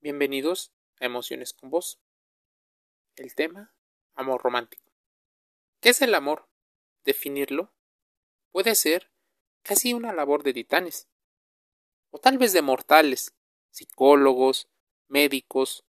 [0.00, 0.70] Bienvenidos
[1.00, 1.98] a Emociones con Vos.
[3.16, 3.74] El tema,
[4.14, 4.92] amor romántico.
[5.80, 6.48] ¿Qué es el amor?
[7.02, 7.72] Definirlo
[8.52, 9.10] puede ser
[9.62, 11.08] casi una labor de titanes,
[12.10, 13.34] o tal vez de mortales,
[13.70, 14.68] psicólogos,
[15.08, 15.84] médicos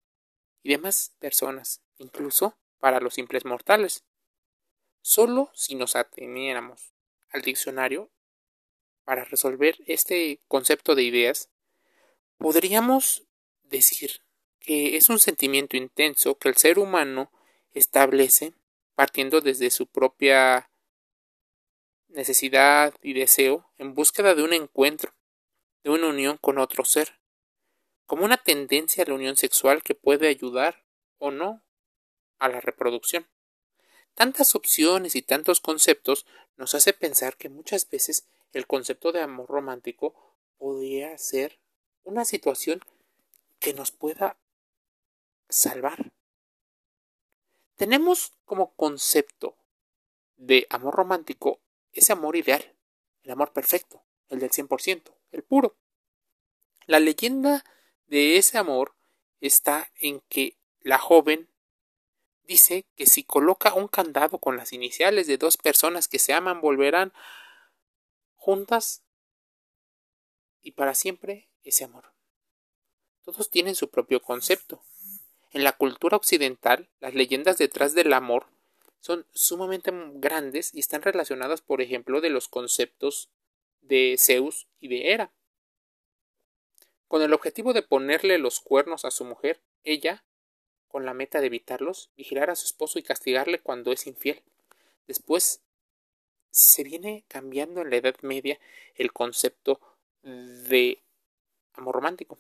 [0.63, 4.05] y demás personas, incluso para los simples mortales.
[5.01, 6.93] Solo si nos ateniéramos
[7.31, 8.11] al diccionario
[9.05, 11.49] para resolver este concepto de ideas,
[12.37, 13.24] podríamos
[13.75, 14.23] decir
[14.61, 17.31] que es un sentimiento intenso que el ser humano
[17.73, 18.55] establece
[18.95, 20.71] partiendo desde su propia
[22.09, 25.13] necesidad y deseo en búsqueda de un encuentro,
[25.83, 27.19] de una unión con otro ser,
[28.07, 30.85] como una tendencia a la unión sexual que puede ayudar
[31.19, 31.63] o no
[32.39, 33.27] a la reproducción.
[34.15, 36.25] Tantas opciones y tantos conceptos
[36.57, 40.15] nos hace pensar que muchas veces el concepto de amor romántico
[40.57, 41.59] podría ser
[42.05, 42.81] una situación
[43.59, 44.39] que nos pueda
[45.49, 46.13] salvar.
[47.77, 49.57] Tenemos como concepto
[50.37, 51.61] de amor romántico
[51.93, 52.77] ese amor ideal,
[53.23, 55.77] el amor perfecto, el del 100%, el puro.
[56.87, 57.65] La leyenda
[58.07, 58.95] de ese amor
[59.41, 61.49] está en que la joven
[62.43, 66.61] dice que si coloca un candado con las iniciales de dos personas que se aman
[66.61, 67.13] volverán
[68.37, 69.03] juntas
[70.63, 72.14] y para siempre ese amor.
[73.25, 74.83] Todos tienen su propio concepto.
[75.51, 78.47] En la cultura occidental, las leyendas detrás del amor
[79.01, 83.31] son sumamente grandes y están relacionadas, por ejemplo, de los conceptos
[83.81, 85.33] de Zeus y de Hera.
[87.09, 90.25] Con el objetivo de ponerle los cuernos a su mujer, ella,
[90.89, 94.43] con la meta de evitarlos, vigilar a su esposo y castigarle cuando es infiel.
[95.07, 95.63] Después
[96.51, 98.59] se viene cambiando en la Edad Media
[98.97, 99.81] el concepto
[100.23, 101.03] de
[101.75, 102.39] amor romántico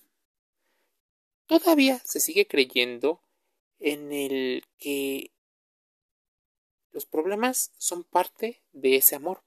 [1.46, 3.20] todavía se sigue creyendo
[3.80, 5.30] en el que
[6.92, 9.42] los problemas son parte de ese amor.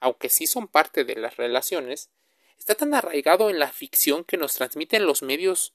[0.00, 2.10] Aunque sí son parte de las relaciones,
[2.58, 5.74] está tan arraigado en la ficción que nos transmiten los medios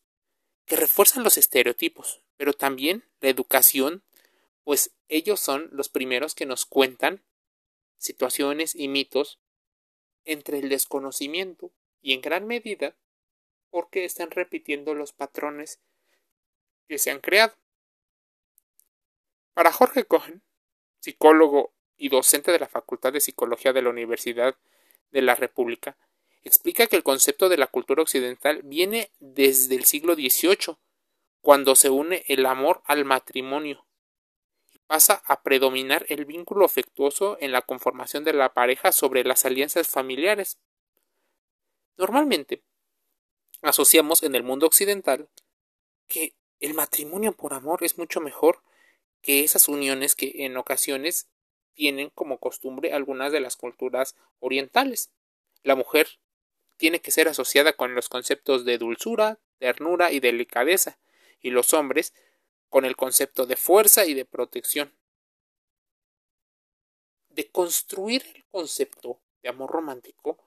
[0.66, 4.03] que refuerzan los estereotipos, pero también la educación,
[4.63, 7.24] pues ellos son los primeros que nos cuentan
[7.97, 9.39] situaciones y mitos
[10.25, 12.95] entre el desconocimiento y en gran medida
[13.69, 15.79] porque están repitiendo los patrones
[16.88, 17.53] que se han creado.
[19.53, 20.41] Para Jorge Cohen,
[21.00, 24.56] psicólogo y docente de la Facultad de Psicología de la Universidad
[25.11, 25.97] de la República,
[26.44, 30.77] explica que el concepto de la cultura occidental viene desde el siglo XVIII,
[31.41, 33.85] cuando se une el amor al matrimonio
[34.73, 39.45] y pasa a predominar el vínculo afectuoso en la conformación de la pareja sobre las
[39.45, 40.59] alianzas familiares.
[41.97, 42.63] Normalmente,
[43.62, 45.29] asociamos en el mundo occidental
[46.07, 48.63] que el matrimonio por amor es mucho mejor
[49.22, 51.28] que esas uniones que en ocasiones
[51.73, 55.12] tienen como costumbre algunas de las culturas orientales.
[55.63, 56.07] La mujer
[56.78, 60.97] tiene que ser asociada con los conceptos de dulzura, ternura y delicadeza,
[61.41, 62.13] y los hombres
[62.69, 64.94] con el concepto de fuerza y de protección.
[67.29, 70.47] De construir el concepto de amor romántico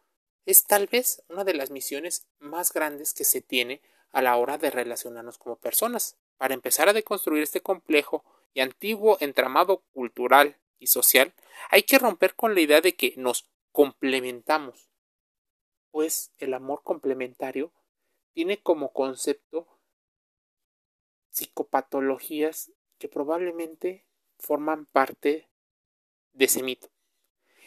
[0.51, 3.81] es tal vez una de las misiones más grandes que se tiene
[4.11, 6.17] a la hora de relacionarnos como personas.
[6.37, 11.35] Para empezar a deconstruir este complejo y antiguo entramado cultural y social,
[11.71, 14.89] hay que romper con la idea de que nos complementamos,
[15.91, 17.73] pues el amor complementario
[18.33, 19.69] tiene como concepto
[21.31, 24.05] psicopatologías que probablemente
[24.39, 25.49] forman parte
[26.33, 26.89] de ese mito.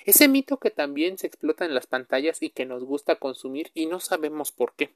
[0.06, 3.86] Ese mito que también se explota en las pantallas y que nos gusta consumir y
[3.86, 4.94] no sabemos por qué.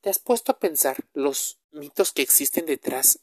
[0.00, 3.20] ¿Te has puesto a pensar los mitos que existen detrás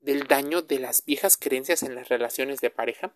[0.00, 3.14] del daño de las viejas creencias en las relaciones de pareja?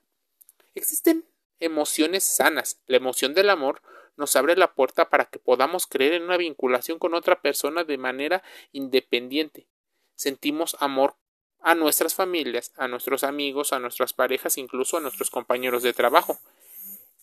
[0.74, 1.26] Existen
[1.60, 2.80] emociones sanas.
[2.86, 3.82] La emoción del amor
[4.16, 7.98] nos abre la puerta para que podamos creer en una vinculación con otra persona de
[7.98, 8.42] manera
[8.72, 9.66] independiente.
[10.14, 11.16] Sentimos amor
[11.60, 16.38] a nuestras familias, a nuestros amigos, a nuestras parejas, incluso a nuestros compañeros de trabajo.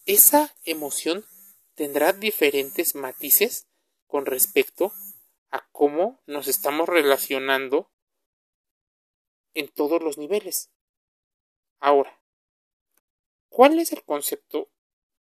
[0.05, 1.25] Esa emoción
[1.73, 3.67] tendrá diferentes matices
[4.07, 4.93] con respecto
[5.51, 7.89] a cómo nos estamos relacionando
[9.53, 10.69] en todos los niveles.
[11.79, 12.19] Ahora,
[13.49, 14.69] ¿cuál es el concepto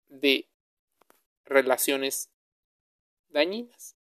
[0.07, 0.50] de
[1.45, 2.30] relaciones
[3.30, 3.95] dañinas?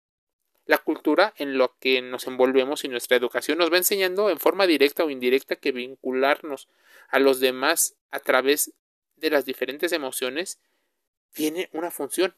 [0.72, 4.66] La cultura en lo que nos envolvemos y nuestra educación nos va enseñando en forma
[4.68, 6.70] directa o indirecta que vincularnos
[7.10, 8.72] a los demás a través
[9.18, 10.62] de las diferentes emociones
[11.34, 12.38] tiene una función.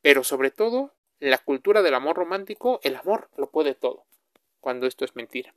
[0.00, 4.06] Pero sobre todo la cultura del amor romántico, el amor lo puede todo,
[4.60, 5.52] cuando esto es mentira.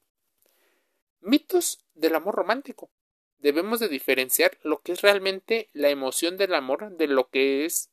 [1.19, 2.89] Mitos del amor romántico.
[3.37, 7.91] Debemos de diferenciar lo que es realmente la emoción del amor de lo que es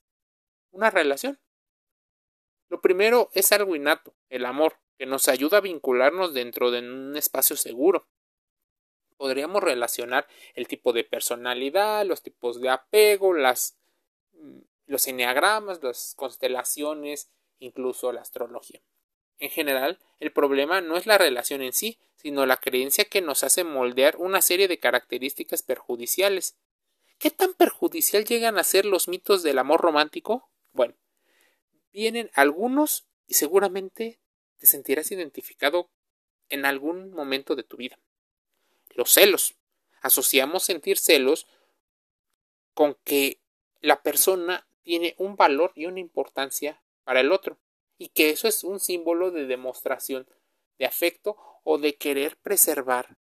[0.70, 1.38] una relación.
[2.70, 7.16] Lo primero es algo innato, el amor, que nos ayuda a vincularnos dentro de un
[7.16, 8.06] espacio seguro.
[9.16, 13.76] Podríamos relacionar el tipo de personalidad, los tipos de apego, las,
[14.32, 18.80] mm, los enneagramas, las constelaciones, incluso la astrología.
[19.38, 23.42] En general, el problema no es la relación en sí, sino la creencia que nos
[23.42, 26.56] hace moldear una serie de características perjudiciales.
[27.18, 30.50] ¿Qué tan perjudicial llegan a ser los mitos del amor romántico?
[30.72, 30.94] Bueno,
[31.92, 34.18] vienen algunos y seguramente
[34.58, 35.90] te sentirás identificado
[36.48, 37.98] en algún momento de tu vida.
[38.90, 39.54] Los celos.
[40.02, 41.46] Asociamos sentir celos
[42.74, 43.40] con que
[43.80, 47.58] la persona tiene un valor y una importancia para el otro,
[47.98, 50.26] y que eso es un símbolo de demostración
[50.78, 53.16] de afecto o de querer preservar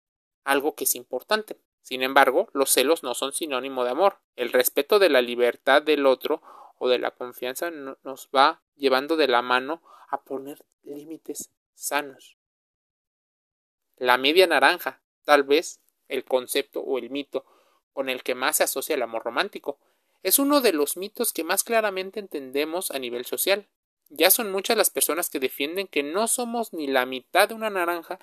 [0.43, 1.57] algo que es importante.
[1.81, 4.19] Sin embargo, los celos no son sinónimo de amor.
[4.35, 6.41] El respeto de la libertad del otro
[6.77, 12.37] o de la confianza nos va llevando de la mano a poner límites sanos.
[13.97, 17.45] La media naranja, tal vez el concepto o el mito
[17.93, 19.79] con el que más se asocia el amor romántico,
[20.21, 23.67] es uno de los mitos que más claramente entendemos a nivel social.
[24.09, 27.69] Ya son muchas las personas que defienden que no somos ni la mitad de una
[27.69, 28.19] naranja,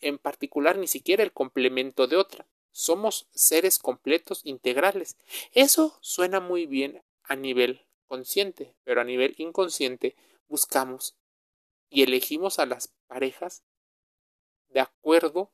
[0.00, 2.46] en particular ni siquiera el complemento de otra.
[2.72, 5.16] Somos seres completos integrales.
[5.52, 10.16] Eso suena muy bien a nivel consciente, pero a nivel inconsciente
[10.48, 11.16] buscamos
[11.90, 13.62] y elegimos a las parejas
[14.68, 15.50] de acuerdo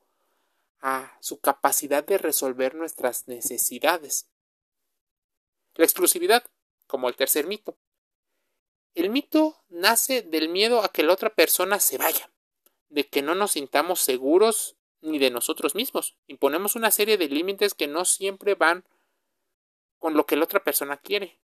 [0.81, 4.27] a su capacidad de resolver nuestras necesidades.
[5.75, 6.45] La exclusividad,
[6.87, 7.77] como el tercer mito.
[8.95, 12.31] El mito nace del miedo a que la otra persona se vaya,
[12.89, 16.17] de que no nos sintamos seguros ni de nosotros mismos.
[16.27, 18.85] Imponemos una serie de límites que no siempre van
[19.99, 21.39] con lo que la otra persona quiere.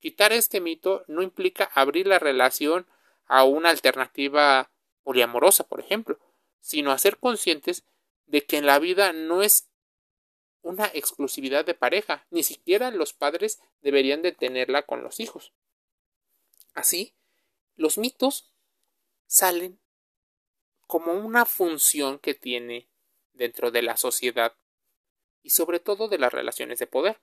[0.00, 2.86] Quitar este mito no implica abrir la relación
[3.26, 4.70] a una alternativa
[5.02, 6.18] poliamorosa, por ejemplo,
[6.60, 7.84] sino a ser conscientes
[8.26, 9.68] de que en la vida no es
[10.62, 15.52] una exclusividad de pareja, ni siquiera los padres deberían de tenerla con los hijos.
[16.74, 17.14] Así,
[17.74, 18.52] los mitos
[19.26, 19.80] salen
[20.86, 22.88] como una función que tiene
[23.32, 24.56] dentro de la sociedad
[25.42, 27.20] y sobre todo de las relaciones de poder.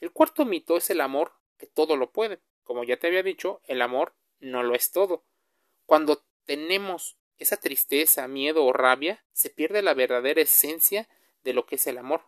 [0.00, 2.40] El cuarto mito es el amor que todo lo puede.
[2.64, 5.24] Como ya te había dicho, el amor no lo es todo.
[5.86, 11.08] Cuando tenemos esa tristeza, miedo o rabia, se pierde la verdadera esencia
[11.44, 12.22] de lo que es el amor.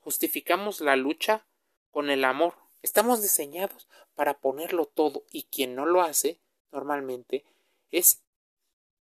[0.00, 1.46] Justificamos la lucha
[1.90, 2.54] con el amor.
[2.82, 6.40] Estamos diseñados para ponerlo todo y quien no lo hace,
[6.70, 7.44] normalmente,
[7.90, 8.22] es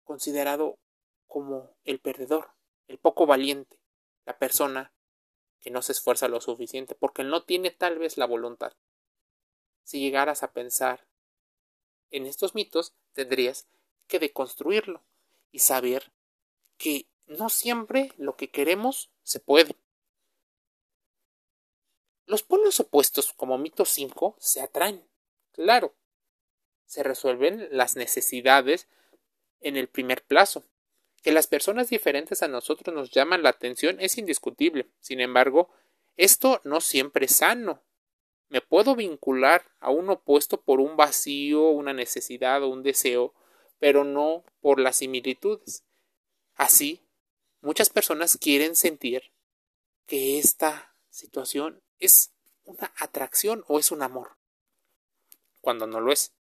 [0.04, 0.78] considerado
[1.26, 2.50] como el perdedor,
[2.88, 3.78] el poco valiente,
[4.24, 4.92] la persona
[5.60, 8.72] que no se esfuerza lo suficiente porque no tiene tal vez la voluntad.
[9.84, 11.06] Si llegaras a pensar
[12.10, 13.66] en estos mitos, tendrías
[14.08, 15.02] que deconstruirlo
[15.52, 16.10] y saber
[16.76, 19.76] que no siempre lo que queremos se puede.
[22.26, 25.04] Los polos opuestos, como mito 5, se atraen.
[25.52, 25.94] Claro,
[26.86, 28.88] se resuelven las necesidades
[29.60, 30.64] en el primer plazo.
[31.22, 34.88] Que las personas diferentes a nosotros nos llaman la atención es indiscutible.
[35.00, 35.70] Sin embargo,
[36.16, 37.82] esto no siempre es sano.
[38.48, 43.34] Me puedo vincular a un opuesto por un vacío, una necesidad o un deseo,
[43.78, 45.84] pero no por las similitudes.
[46.54, 47.02] Así,
[47.60, 49.32] muchas personas quieren sentir
[50.06, 52.32] que esta situación es
[52.64, 54.36] una atracción o es un amor,
[55.60, 56.32] cuando no lo es.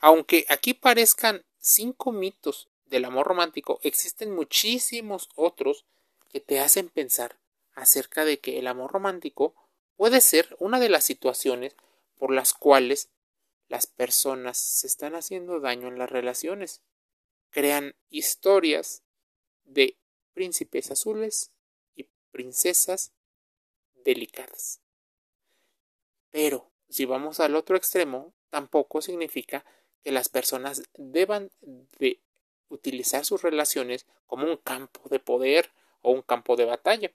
[0.00, 5.86] Aunque aquí parezcan cinco mitos del amor romántico, existen muchísimos otros
[6.28, 7.38] que te hacen pensar
[7.74, 9.54] acerca de que el amor romántico
[10.02, 11.76] puede ser una de las situaciones
[12.16, 13.08] por las cuales
[13.68, 16.82] las personas se están haciendo daño en las relaciones.
[17.50, 19.04] Crean historias
[19.62, 19.96] de
[20.32, 21.52] príncipes azules
[21.94, 23.12] y princesas
[24.04, 24.80] delicadas.
[26.32, 29.64] Pero si vamos al otro extremo, tampoco significa
[30.02, 31.52] que las personas deban
[32.00, 32.20] de
[32.70, 37.12] utilizar sus relaciones como un campo de poder o un campo de batalla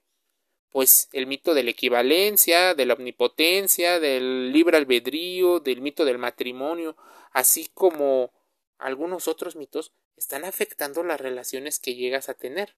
[0.78, 6.20] pues el mito de la equivalencia, de la omnipotencia, del libre albedrío, del mito del
[6.20, 6.96] matrimonio,
[7.32, 8.32] así como
[8.78, 12.76] algunos otros mitos, están afectando las relaciones que llegas a tener.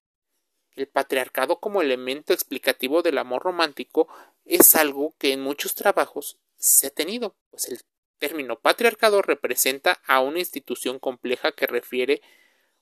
[0.76, 4.08] El patriarcado como elemento explicativo del amor romántico
[4.46, 7.82] es algo que en muchos trabajos se ha tenido, pues el
[8.18, 12.22] término patriarcado representa a una institución compleja que refiere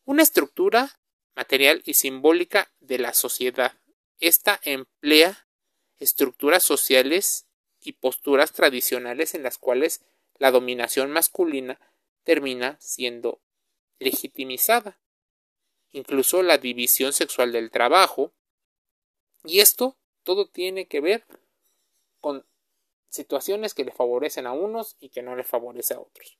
[0.04, 1.00] una estructura
[1.34, 3.72] material y simbólica de la sociedad.
[4.20, 5.46] Esta emplea
[5.98, 7.46] estructuras sociales
[7.80, 10.02] y posturas tradicionales en las cuales
[10.38, 11.80] la dominación masculina
[12.24, 13.40] termina siendo
[13.98, 15.00] legitimizada.
[15.90, 18.32] Incluso la división sexual del trabajo.
[19.44, 21.24] Y esto todo tiene que ver
[22.20, 22.44] con
[23.08, 26.38] situaciones que le favorecen a unos y que no le favorece a otros.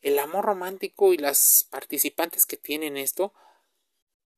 [0.00, 3.34] El amor romántico y las participantes que tienen esto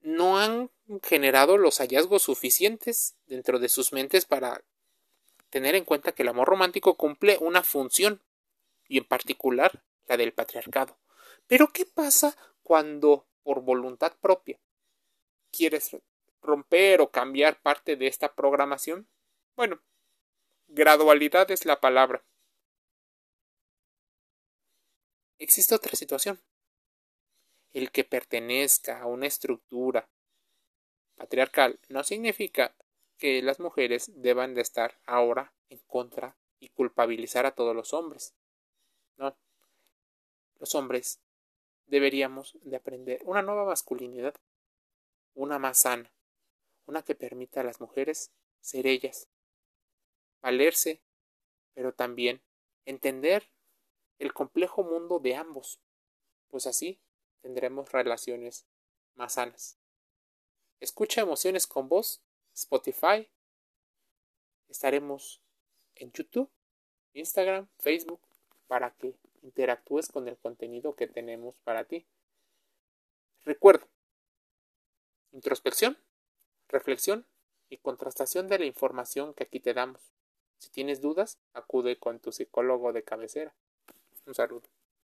[0.03, 0.71] no han
[1.03, 4.63] generado los hallazgos suficientes dentro de sus mentes para
[5.51, 8.23] tener en cuenta que el amor romántico cumple una función
[8.89, 10.99] y en particular la del patriarcado.
[11.47, 14.59] Pero ¿qué pasa cuando por voluntad propia
[15.51, 15.97] quieres
[16.43, 19.09] romper o cambiar parte de esta programación?
[19.57, 19.81] Bueno,
[20.69, 22.25] gradualidad es la palabra.
[25.39, 26.41] Existe otra situación.
[27.73, 30.09] El que pertenezca a una estructura
[31.15, 32.75] patriarcal no significa
[33.17, 38.35] que las mujeres deban de estar ahora en contra y culpabilizar a todos los hombres.
[39.17, 39.37] No.
[40.59, 41.21] Los hombres
[41.87, 44.35] deberíamos de aprender una nueva masculinidad,
[45.35, 46.13] una más sana,
[46.87, 49.29] una que permita a las mujeres ser ellas,
[50.41, 51.03] valerse,
[51.75, 52.43] pero también
[52.85, 53.51] entender
[54.19, 55.81] el complejo mundo de ambos,
[56.49, 57.01] pues así
[57.43, 58.67] tendremos relaciones
[59.15, 59.79] más sanas.
[60.81, 62.23] Escucha emociones con voz,
[62.55, 63.29] Spotify.
[64.69, 65.43] Estaremos
[65.95, 66.51] en YouTube,
[67.13, 68.21] Instagram, Facebook,
[68.67, 72.07] para que interactúes con el contenido que tenemos para ti.
[73.45, 73.87] Recuerda,
[75.33, 75.99] introspección,
[76.69, 77.27] reflexión
[77.69, 80.01] y contrastación de la información que aquí te damos.
[80.59, 83.55] Si tienes dudas, acude con tu psicólogo de cabecera.
[84.27, 84.80] Un saludo.